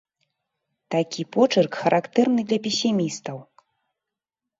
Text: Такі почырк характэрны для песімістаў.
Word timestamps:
Такі 0.93 1.25
почырк 1.35 1.77
характэрны 1.81 2.41
для 2.53 2.59
песімістаў. 2.69 3.37